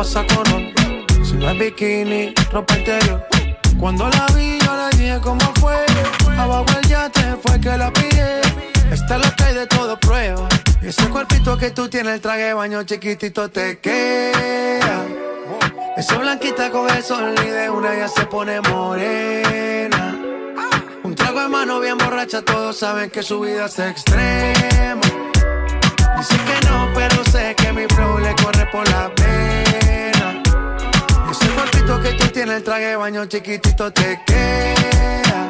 [0.00, 0.72] Pasa con ron.
[1.22, 3.22] Si no es bikini, ropa interior.
[3.78, 5.76] Cuando la vi, yo le dije cómo fue.
[6.38, 8.40] Abajo el yate fue que la pillé.
[8.90, 10.48] Esta es lo que hay de todo prueba.
[10.80, 15.04] Ese cuerpito que tú tienes, el traje de baño chiquitito te queda.
[15.98, 20.18] Esa blanquita con el sol y de una ya se pone morena.
[21.02, 25.02] Un trago en mano bien borracha, todos saben que su vida es extrema.
[26.16, 29.39] Dice que no, pero sé que mi flow le corre por la pena.
[32.02, 35.49] Que tú tienes, el traje de baño chiquitito te queda.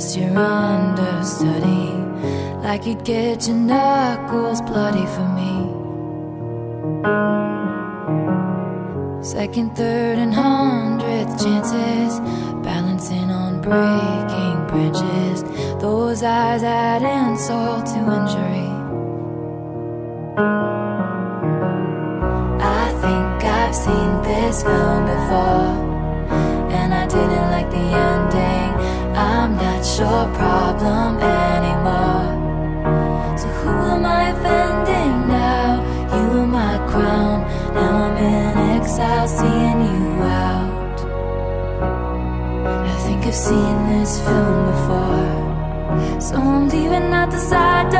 [0.00, 1.92] Your understudy,
[2.62, 5.52] like you'd get your knuckles bloody for me.
[9.22, 12.18] Second, third, and hundredth chances,
[12.64, 15.42] balancing on breaking branches.
[15.82, 18.70] Those eyes add insult to injury.
[22.62, 25.89] I think I've seen this film before,
[46.20, 47.99] so I'm leaving out the side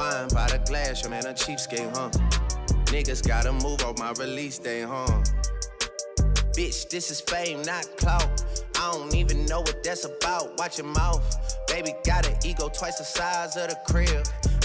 [0.00, 2.08] Wine by the glass, your man a cheapskate, huh?
[2.86, 5.04] Niggas gotta move on my release day, huh?
[6.56, 8.42] Bitch, this is fame, not clout.
[8.76, 10.56] I don't even know what that's about.
[10.56, 11.22] Watch your mouth.
[11.68, 14.26] Baby got an ego twice the size of the crib.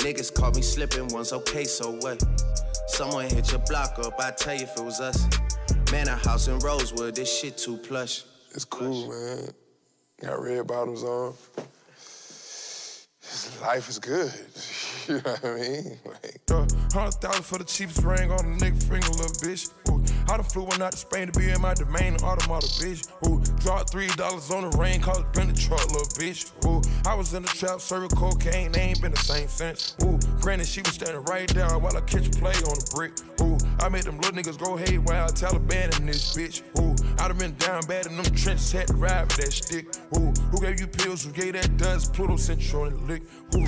[0.00, 2.24] Niggas caught me slipping once, okay, so what?
[2.88, 5.28] Someone hit your block up, I tell you if it was us.
[5.92, 8.24] Man, a house in Rosewood, this shit too plush.
[8.54, 9.50] It's cool, man.
[10.22, 11.34] Got red bottoms on.
[13.60, 14.32] Life is good.
[15.08, 15.98] You know what I mean?
[16.04, 16.40] Like,
[16.92, 19.70] hundred thousand for the cheapest ring on a nigga finger, little bitch.
[19.90, 23.08] Ooh, I done flew one out to Spain to be in my domain, automata, bitch.
[23.26, 26.50] Ooh, dropped three dollars on the rain, called it the truck, little bitch.
[26.66, 29.96] Ooh, I was in the trap, serving cocaine, they ain't been the same since.
[30.04, 33.12] Ooh, granted, she was standing right there while I catch play on the brick.
[33.40, 36.62] Ooh, I made them little niggas go haywire, Taliban in this bitch.
[36.78, 39.86] Ooh, I done been down bad in them trenches, had to ride with that stick.
[40.16, 41.24] Ooh, who gave you pills?
[41.24, 42.12] Who gave that dust?
[42.12, 43.22] Pluto sent you on the lick.
[43.56, 43.66] Ooh.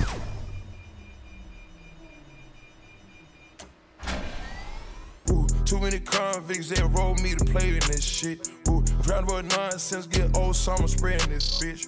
[5.31, 8.47] Ooh, too many convicts that rolled me to play in this shit.
[8.69, 11.87] Ooh, proud about nonsense, get old summer spreading this bitch.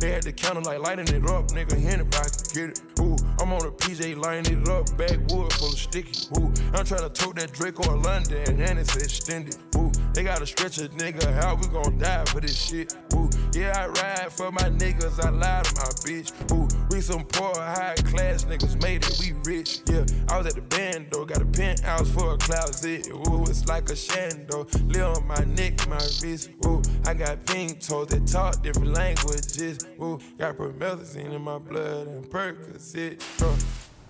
[0.00, 1.74] They had the counter like lighting it up, nigga.
[1.84, 2.82] Anybody can get it.
[3.00, 6.28] Ooh, I'm on a PJ lining it up, backwood full of sticky.
[6.38, 9.56] Ooh, I'm trying to tote that Draco in London, and it's extended.
[9.76, 12.96] Ooh, they gotta stretch a nigga out, we gon' die for this shit.
[13.14, 16.30] Ooh, yeah, I ride for my niggas, I lie to my bitch.
[16.52, 19.80] Ooh, we some poor, high class niggas made it, we rich.
[19.88, 23.08] Yeah, I was at the band though, got a penthouse for a closet.
[23.08, 26.50] Ooh, it's like a shando, live on my neck, my wrist.
[26.66, 29.87] Ooh, I got pink toes that talk different languages.
[30.00, 33.20] Ooh, got promethazine in my blood and Percocet.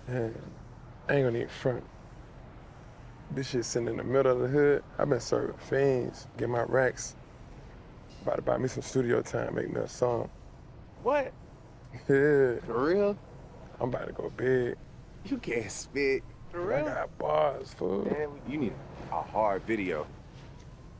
[0.07, 0.35] Man,
[1.07, 1.83] I ain't gonna even front.
[3.31, 4.83] This shit sitting in the middle of the hood.
[4.99, 7.15] I've been serving fiends, get my racks.
[8.21, 10.29] About to buy me some studio time, make me a song.
[11.01, 11.33] What?
[12.07, 13.17] Yeah, For real?
[13.79, 14.75] I'm about to go big.
[15.25, 16.21] You can't spit.
[16.51, 16.79] For real?
[16.79, 18.05] I got bars, fool.
[18.05, 18.73] Man, you need
[19.11, 20.05] a hard video.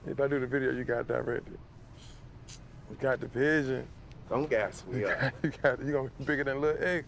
[0.08, 1.60] If I do the video, you got directed.
[2.90, 3.88] We got the vision.
[4.30, 5.34] Don't gas me up.
[5.44, 7.08] you got you gonna be bigger than Lil X.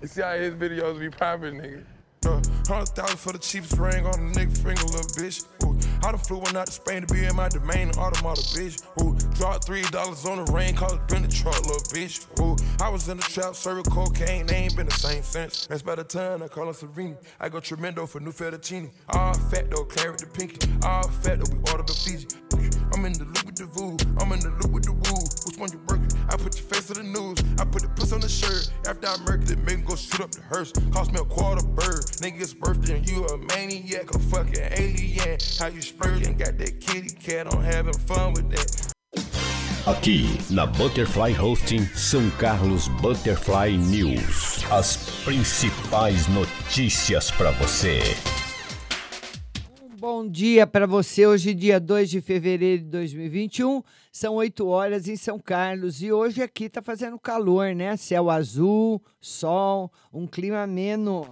[0.00, 2.51] You see how his videos be popping, nigga.
[2.66, 5.44] Hundred thousand for the cheapest ring on a nigga finger, little bitch.
[5.64, 5.76] Ooh,
[6.06, 8.82] I done flew one out to Spain to be in my domain, automata, bitch.
[9.02, 12.24] Ooh, dropped three dollars on the rain, cause it been the truck, little bitch.
[12.40, 15.66] Ooh, I was in the trap, serving cocaine, they ain't been the same since.
[15.66, 17.16] That's by the time I call her Serena.
[17.40, 18.90] I go tremendo for new fettuccine.
[19.10, 20.66] All fat though, claret the pinky.
[20.84, 22.26] All fat though, we order the Fiji.
[22.94, 25.18] I'm in the loop with the voo, I'm in the loop with the woo.
[25.46, 26.08] Which one you working?
[26.28, 27.38] I put your face to the news.
[27.58, 28.70] I put the puss on the shirt.
[28.86, 30.72] After I murdered it, make him go shoot up the hearse.
[30.92, 32.04] Cost me a quarter bird.
[32.20, 35.38] Nigga's birthday and you a maniac, a fucking alien.
[35.58, 36.36] How you spurting?
[36.36, 38.92] Got that kitty cat on having fun with that.
[39.84, 44.64] Aqui na Butterfly Hosting São Carlos Butterfly News.
[44.70, 48.00] As principais notícias para você.
[49.98, 51.26] Bom dia para você.
[51.26, 56.42] Hoje, dia 2 de fevereiro de 2021, são 8 horas em São Carlos e hoje
[56.42, 57.96] aqui tá fazendo calor, né?
[57.96, 61.24] Céu azul, sol, um clima ameno.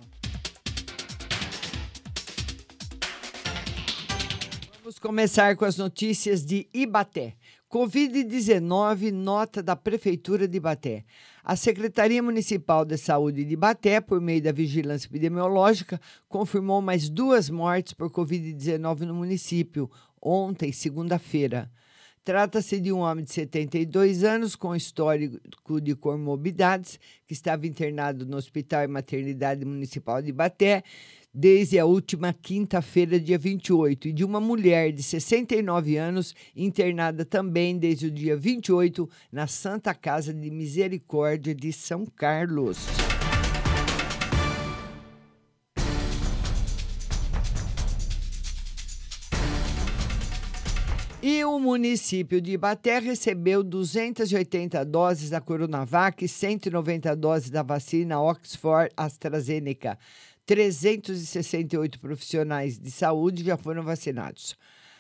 [5.01, 7.35] Começar com as notícias de Ibaté.
[7.71, 11.05] Covid-19, nota da Prefeitura de Ibaté.
[11.43, 17.49] A Secretaria Municipal de Saúde de Ibaté, por meio da Vigilância Epidemiológica, confirmou mais duas
[17.49, 19.91] mortes por Covid-19 no município,
[20.21, 21.71] ontem, segunda-feira.
[22.23, 28.37] Trata-se de um homem de 72 anos com histórico de comorbidades que estava internado no
[28.37, 30.85] Hospital e Maternidade Municipal de Ibaté
[31.33, 37.79] desde a última quinta-feira, dia 28, e de uma mulher de 69 anos internada também
[37.79, 43.10] desde o dia 28 na Santa Casa de Misericórdia de São Carlos.
[51.23, 58.19] E o município de Ibaté recebeu 280 doses da Coronavac e 190 doses da vacina
[58.19, 59.99] Oxford AstraZeneca.
[60.47, 64.57] 368 profissionais de saúde já foram vacinados.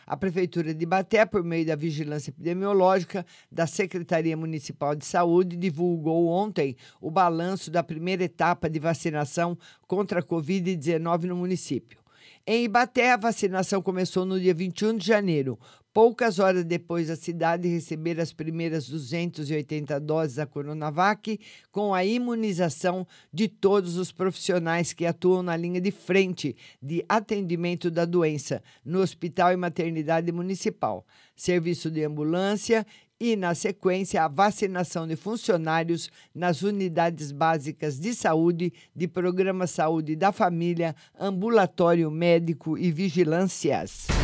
[0.06, 6.28] A Prefeitura de Ibaté, por meio da Vigilância Epidemiológica da Secretaria Municipal de Saúde, divulgou
[6.28, 11.98] ontem o balanço da primeira etapa de vacinação contra a Covid-19 no município.
[12.46, 15.58] Em Ibaté, a vacinação começou no dia 21 de janeiro,
[15.92, 21.38] poucas horas depois da cidade receber as primeiras 280 doses da Coronavac,
[21.70, 27.90] com a imunização de todos os profissionais que atuam na linha de frente de atendimento
[27.90, 31.04] da doença no Hospital e Maternidade Municipal,
[31.34, 32.86] serviço de ambulância
[33.18, 40.16] e, na sequência, a vacinação de funcionários nas unidades básicas de saúde, de programa Saúde
[40.16, 44.19] da Família, ambulatório médico e vigilâncias.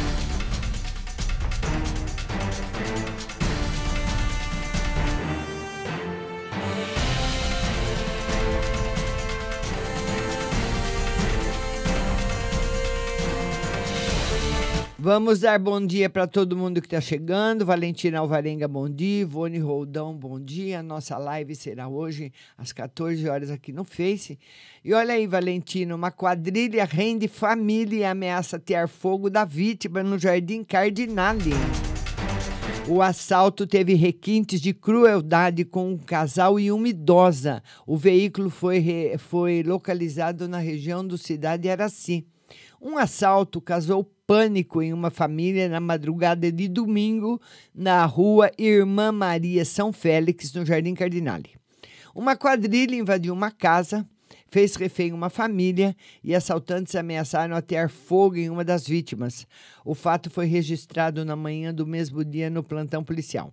[15.07, 17.65] Vamos dar bom dia para todo mundo que está chegando.
[17.65, 19.21] Valentina Alvarenga, bom dia.
[19.21, 20.83] Ivone Roldão, bom dia.
[20.83, 24.37] Nossa live será hoje às 14 horas aqui no Face.
[24.85, 30.19] E olha aí, Valentina, uma quadrilha rende família e ameaça ter fogo da vítima no
[30.19, 31.53] Jardim Cardinale.
[32.89, 37.63] O assalto teve requintes de crueldade com um casal e uma idosa.
[37.87, 42.27] O veículo foi, re- foi localizado na região do Cidade Araci.
[42.83, 47.41] Um assalto causou pânico em uma família na madrugada de domingo
[47.75, 51.55] na rua Irmã Maria São Félix, no Jardim Cardinale.
[52.15, 54.07] Uma quadrilha invadiu uma casa,
[54.49, 59.47] fez refém uma família e assaltantes ameaçaram atear fogo em uma das vítimas.
[59.85, 63.53] O fato foi registrado na manhã do mesmo dia no plantão policial.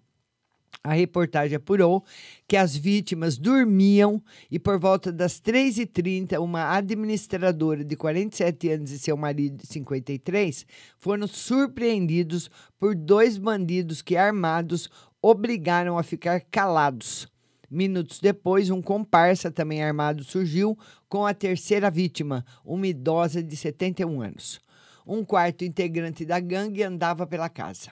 [0.81, 2.03] A reportagem apurou
[2.47, 8.99] que as vítimas dormiam e, por volta das 3h30, uma administradora de 47 anos e
[8.99, 10.65] seu marido de 53
[10.97, 14.89] foram surpreendidos por dois bandidos que, armados,
[15.21, 17.31] obrigaram a ficar calados.
[17.69, 20.77] Minutos depois, um comparsa também armado surgiu
[21.09, 24.61] com a terceira vítima, uma idosa de 71 anos.
[25.07, 27.89] Um quarto integrante da gangue andava pela casa.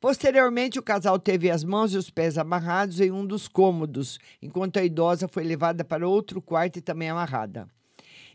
[0.00, 4.78] Posteriormente, o casal teve as mãos e os pés amarrados em um dos cômodos, enquanto
[4.78, 7.68] a idosa foi levada para outro quarto e também amarrada.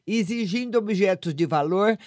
[0.06, 1.98] Exigindo objetos de valor,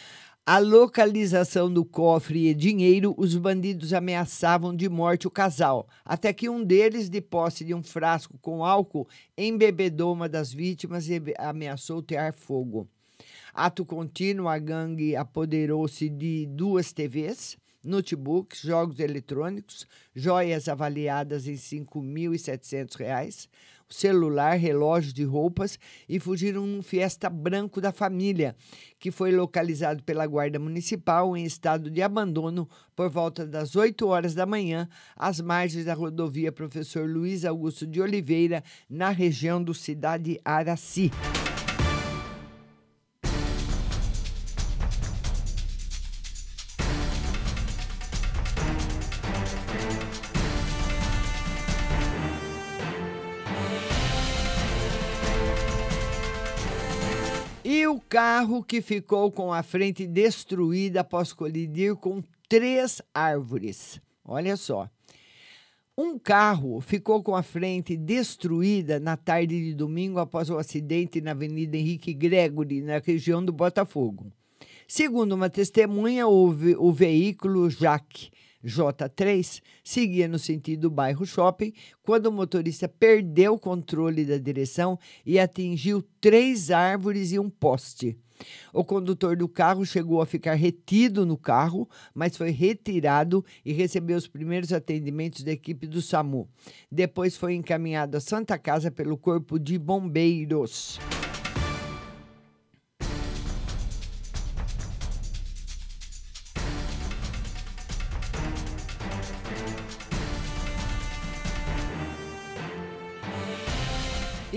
[0.46, 6.48] a localização do cofre e dinheiro, os bandidos ameaçavam de morte o casal, até que
[6.48, 12.00] um deles, de posse de um frasco com álcool, embebedou uma das vítimas e ameaçou
[12.00, 12.88] tear fogo.
[13.52, 21.56] Ato contínuo, a gangue apoderou-se de duas TVs, notebooks, jogos eletrônicos, joias avaliadas em R$
[21.56, 23.48] 5.700,
[23.88, 25.78] celular, relógio de roupas
[26.08, 28.54] e fugiram num Fiesta branco da família,
[28.98, 34.34] que foi localizado pela Guarda Municipal em estado de abandono por volta das 8 horas
[34.34, 40.38] da manhã, às margens da rodovia Professor Luiz Augusto de Oliveira, na região do Cidade
[40.44, 41.10] Araci.
[58.08, 64.00] Carro que ficou com a frente destruída após colidir com três árvores.
[64.24, 64.88] Olha só.
[65.96, 71.32] Um carro ficou com a frente destruída na tarde de domingo após o acidente na
[71.32, 74.32] Avenida Henrique Gregory, na região do Botafogo.
[74.86, 78.30] Segundo uma testemunha, o, ve o veículo Jaque
[78.64, 84.98] J3 seguia no sentido do bairro Shopping quando o motorista perdeu o controle da direção
[85.24, 88.18] e atingiu três árvores e um poste.
[88.72, 94.16] O condutor do carro chegou a ficar retido no carro, mas foi retirado e recebeu
[94.16, 96.48] os primeiros atendimentos da equipe do SAMU.
[96.90, 100.98] Depois foi encaminhado à Santa Casa pelo Corpo de Bombeiros.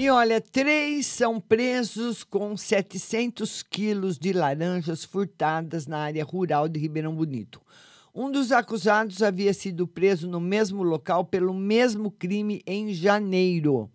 [0.02, 6.80] E olha, três são presos com 700 quilos de laranjas furtadas na área rural de
[6.80, 7.62] Ribeirão Bonito.
[8.12, 13.92] Um dos acusados havia sido preso no mesmo local pelo mesmo crime em janeiro.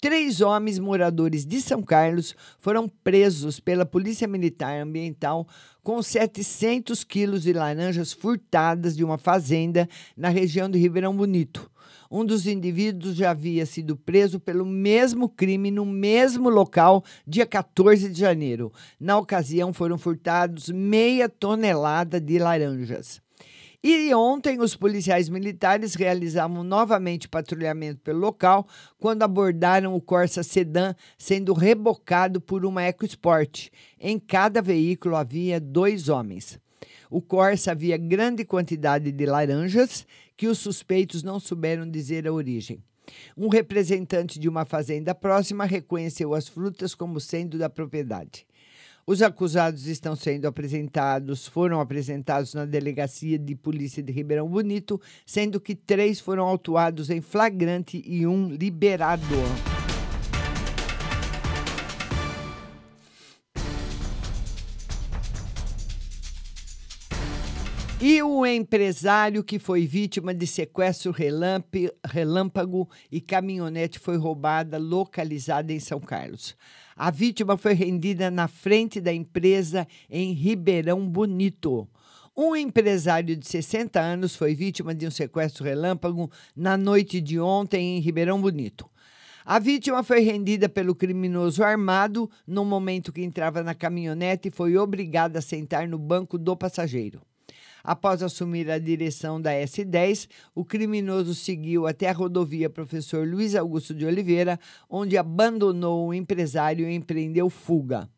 [0.00, 5.44] Três homens moradores de São Carlos foram presos pela Polícia Militar Ambiental
[5.82, 11.68] com 700 quilos de laranjas furtadas de uma fazenda na região de Ribeirão Bonito.
[12.08, 18.08] Um dos indivíduos já havia sido preso pelo mesmo crime no mesmo local, dia 14
[18.08, 18.72] de janeiro.
[19.00, 23.20] Na ocasião, foram furtados meia tonelada de laranjas.
[23.82, 28.66] E ontem, os policiais militares realizavam novamente patrulhamento pelo local
[28.98, 33.68] quando abordaram o Corsa Sedan sendo rebocado por uma EcoSport.
[34.00, 36.58] Em cada veículo havia dois homens.
[37.08, 40.04] O Corsa havia grande quantidade de laranjas
[40.36, 42.82] que os suspeitos não souberam dizer a origem.
[43.36, 48.44] Um representante de uma fazenda próxima reconheceu as frutas como sendo da propriedade.
[49.08, 55.58] Os acusados estão sendo apresentados, foram apresentados na delegacia de polícia de Ribeirão Bonito, sendo
[55.58, 59.24] que três foram autuados em flagrante e um liberado.
[68.00, 75.72] E o empresário que foi vítima de sequestro relâmp- relâmpago e caminhonete foi roubada, localizada
[75.72, 76.56] em São Carlos.
[76.94, 81.88] A vítima foi rendida na frente da empresa em Ribeirão Bonito.
[82.36, 87.96] Um empresário de 60 anos foi vítima de um sequestro relâmpago na noite de ontem
[87.96, 88.88] em Ribeirão Bonito.
[89.44, 94.76] A vítima foi rendida pelo criminoso armado no momento que entrava na caminhonete e foi
[94.76, 97.20] obrigada a sentar no banco do passageiro.
[97.82, 103.94] Após assumir a direção da S10, o criminoso seguiu até a rodovia Professor Luiz Augusto
[103.94, 108.08] de Oliveira, onde abandonou o empresário e empreendeu fuga.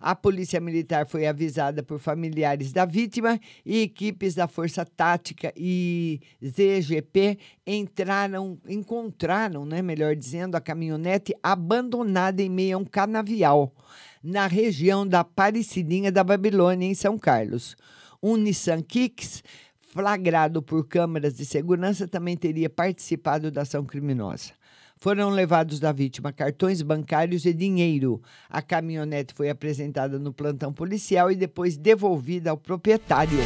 [0.00, 6.20] A Polícia Militar foi avisada por familiares da vítima e equipes da Força Tática e
[6.44, 13.74] ZGP entraram, encontraram, né, melhor dizendo, a caminhonete abandonada em meio a um canavial
[14.22, 17.76] na região da Parecidinha da Babilônia, em São Carlos.
[18.22, 19.44] Um Nissan Kicks,
[19.92, 24.52] flagrado por câmeras de segurança, também teria participado da ação criminosa.
[24.96, 28.20] Foram levados da vítima cartões bancários e dinheiro.
[28.50, 33.38] A caminhonete foi apresentada no plantão policial e depois devolvida ao proprietário.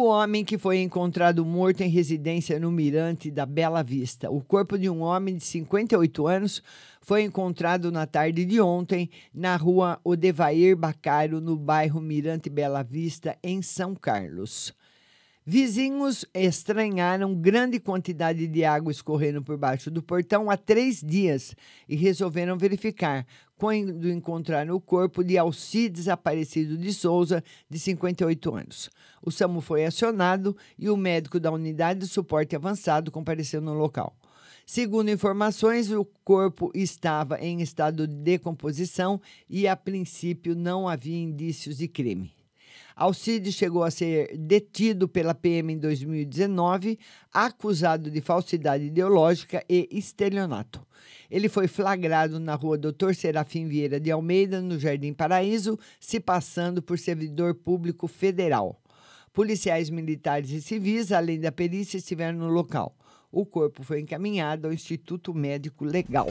[0.00, 4.30] O homem que foi encontrado morto em residência no Mirante da Bela Vista.
[4.30, 6.62] O corpo de um homem de 58 anos
[7.02, 13.36] foi encontrado na tarde de ontem na rua Odevair Bacaro, no bairro Mirante Bela Vista,
[13.42, 14.74] em São Carlos.
[15.44, 21.54] Vizinhos estranharam grande quantidade de água escorrendo por baixo do portão há três dias
[21.88, 23.26] e resolveram verificar,
[23.60, 28.88] quando encontraram o corpo de Alcides Aparecido de Souza, de 58 anos.
[29.22, 34.16] O SAMU foi acionado e o médico da unidade de suporte avançado compareceu no local.
[34.64, 41.76] Segundo informações, o corpo estava em estado de decomposição e, a princípio, não havia indícios
[41.76, 42.32] de crime.
[43.00, 46.98] Alcides chegou a ser detido pela PM em 2019,
[47.32, 50.86] acusado de falsidade ideológica e estelionato.
[51.30, 56.82] Ele foi flagrado na rua Doutor Serafim Vieira de Almeida, no Jardim Paraíso, se passando
[56.82, 58.78] por servidor público federal.
[59.32, 62.94] Policiais militares e civis, além da perícia, estiveram no local.
[63.32, 66.26] O corpo foi encaminhado ao Instituto Médico Legal.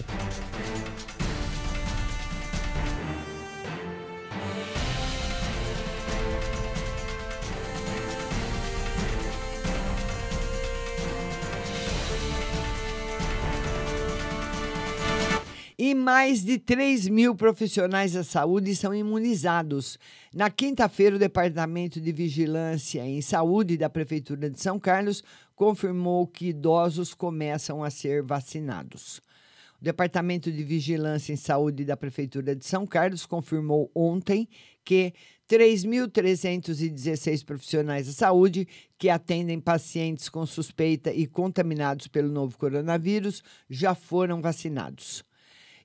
[15.82, 19.98] E mais de 3 mil profissionais da saúde são imunizados.
[20.36, 25.24] Na quinta-feira, o Departamento de Vigilância em Saúde da Prefeitura de São Carlos
[25.56, 29.22] confirmou que idosos começam a ser vacinados.
[29.80, 34.50] O Departamento de Vigilância em Saúde da Prefeitura de São Carlos confirmou ontem
[34.84, 35.14] que
[35.50, 43.96] 3.316 profissionais da saúde que atendem pacientes com suspeita e contaminados pelo novo coronavírus já
[43.96, 45.24] foram vacinados.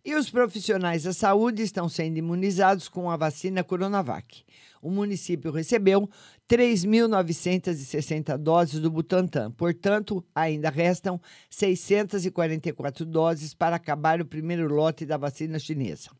[0.06, 4.44] E os profissionais da saúde estão sendo imunizados com a vacina Coronavac.
[4.82, 6.10] O município recebeu
[6.46, 9.50] 3.960 doses do Butantan.
[9.52, 16.10] Portanto, ainda restam 644 doses para acabar o primeiro lote da vacina chinesa.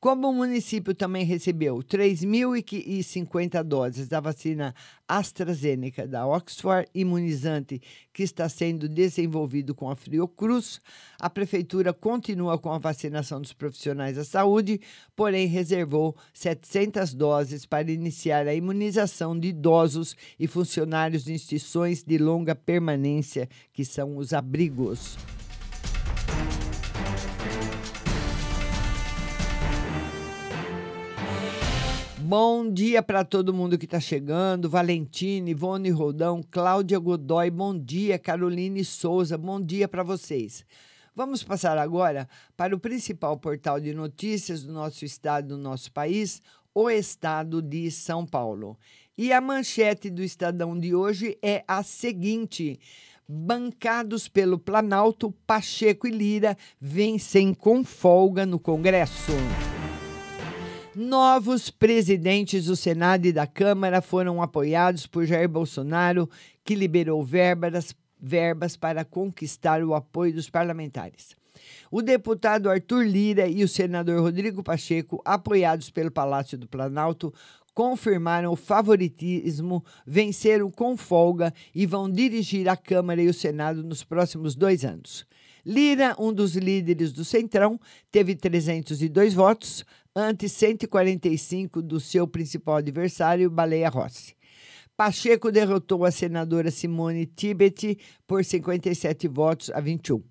[0.00, 4.74] Como o município também recebeu 3.050 doses da vacina
[5.06, 10.80] AstraZeneca da Oxford, imunizante que está sendo desenvolvido com a Fiocruz,
[11.18, 14.80] a prefeitura continua com a vacinação dos profissionais da saúde,
[15.14, 22.16] porém reservou 700 doses para iniciar a imunização de idosos e funcionários de instituições de
[22.16, 25.18] longa permanência, que são os abrigos.
[32.30, 34.70] Bom dia para todo mundo que está chegando.
[34.70, 38.20] Valentina, Ivone Rodão, Cláudia Godoy, bom dia.
[38.20, 40.64] Caroline Souza, bom dia para vocês.
[41.12, 46.40] Vamos passar agora para o principal portal de notícias do nosso estado, do nosso país,
[46.72, 48.78] o estado de São Paulo.
[49.18, 52.78] E a manchete do Estadão de hoje é a seguinte:
[53.28, 59.32] bancados pelo Planalto, Pacheco e Lira vencem com folga no Congresso.
[60.94, 66.28] Novos presidentes do Senado e da Câmara foram apoiados por Jair Bolsonaro,
[66.64, 71.36] que liberou verbas, verbas para conquistar o apoio dos parlamentares.
[71.92, 77.32] O deputado Arthur Lira e o senador Rodrigo Pacheco, apoiados pelo Palácio do Planalto,
[77.72, 84.02] confirmaram o favoritismo, venceram com folga e vão dirigir a Câmara e o Senado nos
[84.02, 85.24] próximos dois anos.
[85.64, 87.78] Lira, um dos líderes do Centrão,
[88.10, 94.34] teve 302 votos, ante 145 do seu principal adversário, Baleia Rossi.
[94.96, 100.22] Pacheco derrotou a senadora Simone Tibet por 57 votos a 21.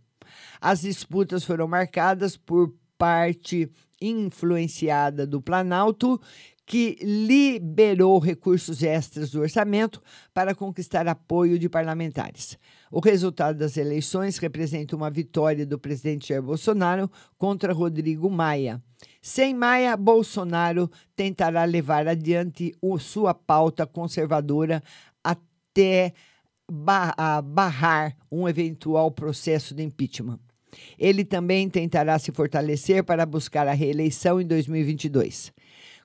[0.61, 6.21] As disputas foram marcadas por parte influenciada do Planalto,
[6.69, 9.99] que liberou recursos extras do orçamento
[10.31, 12.59] para conquistar apoio de parlamentares.
[12.91, 18.79] O resultado das eleições representa uma vitória do presidente Jair Bolsonaro contra Rodrigo Maia.
[19.19, 24.83] Sem Maia, Bolsonaro tentará levar adiante sua pauta conservadora
[25.23, 26.13] até
[26.71, 30.39] barrar um eventual processo de impeachment.
[30.99, 35.51] Ele também tentará se fortalecer para buscar a reeleição em 2022.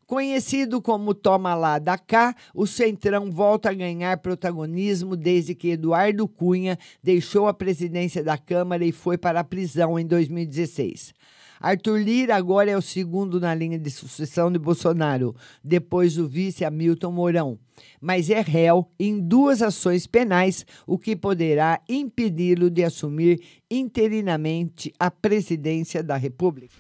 [0.07, 6.29] Conhecido como Toma lá da cá, o Centrão volta a ganhar protagonismo desde que Eduardo
[6.29, 11.15] Cunha deixou a presidência da Câmara e foi para a prisão em 2016.
[11.61, 16.63] Arthur Lira agora é o segundo na linha de sucessão de Bolsonaro, depois do vice
[16.63, 17.59] Hamilton Mourão,
[17.99, 23.41] mas é réu em duas ações penais, o que poderá impedi-lo de assumir
[23.71, 26.75] interinamente a presidência da República.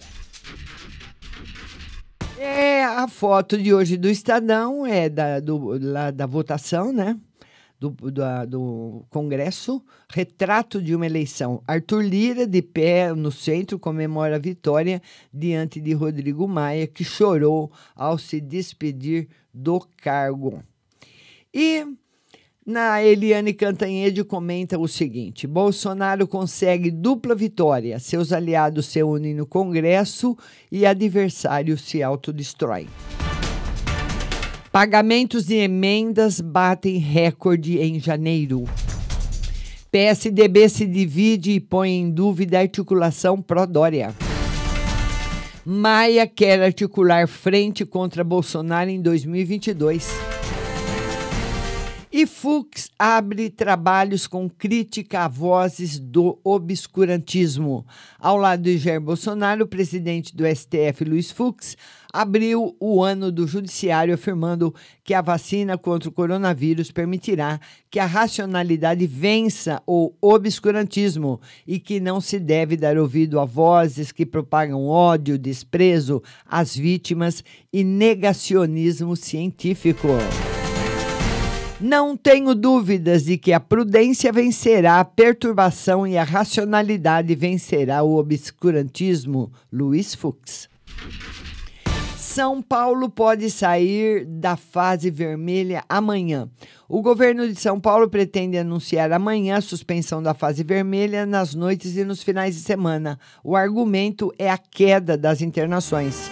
[2.38, 7.18] É, a foto de hoje do Estadão é da, do, lá, da votação, né?
[7.78, 11.62] Do, do, do, Congresso, retrato de uma eleição.
[11.66, 15.00] Arthur Lira, de pé no centro, comemora a vitória
[15.32, 20.62] diante de Rodrigo Maia, que chorou ao se despedir do cargo.
[21.52, 21.86] E
[22.66, 27.98] na Eliane Cantanhede comenta o seguinte: Bolsonaro consegue dupla vitória.
[27.98, 30.36] Seus aliados se unem no Congresso
[30.72, 32.88] e adversários se autodestroem.
[34.72, 38.64] Pagamentos de emendas batem recorde em janeiro.
[39.92, 44.12] PSDB se divide e põe em dúvida a articulação pró-Dória.
[45.64, 50.33] Maia quer articular frente contra Bolsonaro em 2022.
[52.16, 57.84] E Fux abre trabalhos com crítica a vozes do obscurantismo.
[58.20, 61.76] Ao lado de Jair Bolsonaro, o presidente do STF, Luiz Fux,
[62.12, 64.72] abriu o ano do judiciário afirmando
[65.02, 67.58] que a vacina contra o coronavírus permitirá
[67.90, 74.12] que a racionalidade vença o obscurantismo e que não se deve dar ouvido a vozes
[74.12, 80.06] que propagam ódio, desprezo às vítimas e negacionismo científico.
[81.80, 88.16] Não tenho dúvidas de que a prudência vencerá a perturbação e a racionalidade vencerá o
[88.16, 89.52] obscurantismo.
[89.72, 90.68] Luiz Fux.
[92.16, 96.48] São Paulo pode sair da fase vermelha amanhã.
[96.88, 101.96] O governo de São Paulo pretende anunciar amanhã a suspensão da fase vermelha nas noites
[101.96, 103.18] e nos finais de semana.
[103.42, 106.30] O argumento é a queda das internações.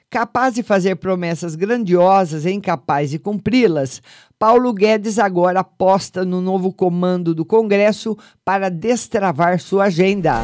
[0.09, 4.01] Capaz de fazer promessas grandiosas e incapaz de cumpri-las,
[4.39, 10.41] Paulo Guedes agora aposta no novo comando do Congresso para destravar sua agenda.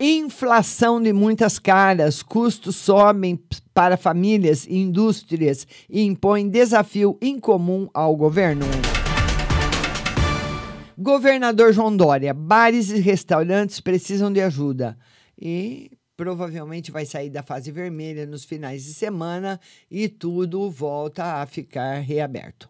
[0.00, 3.38] Inflação de muitas caras, custos sobem
[3.74, 8.64] para famílias e indústrias e impõem desafio incomum ao governo.
[10.96, 14.96] Governador João Dória, bares e restaurantes precisam de ajuda.
[15.36, 21.46] E provavelmente vai sair da fase vermelha nos finais de semana e tudo volta a
[21.46, 22.68] ficar reaberto.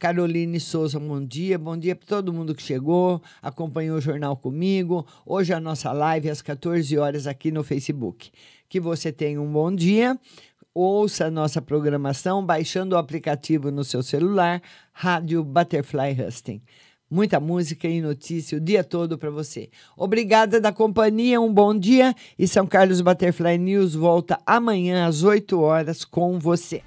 [0.00, 1.58] Caroline Souza, bom dia.
[1.58, 5.06] Bom dia para todo mundo que chegou, acompanhou o jornal comigo.
[5.24, 8.32] Hoje a nossa live às 14 horas aqui no Facebook.
[8.68, 10.18] Que você tenha um bom dia.
[10.74, 16.62] Ouça a nossa programação baixando o aplicativo no seu celular, Rádio Butterfly Husting.
[17.10, 19.68] Muita música e notícia o dia todo para você.
[19.96, 25.60] Obrigada da companhia, um bom dia e São Carlos Butterfly News volta amanhã às 8
[25.60, 26.82] horas com você.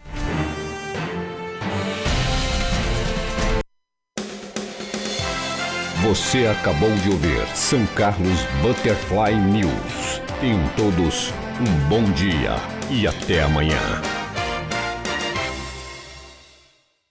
[6.07, 10.21] Você acabou de ouvir São Carlos Butterfly News.
[10.39, 12.55] Tenham todos Um bom dia
[12.89, 14.22] e até amanhã.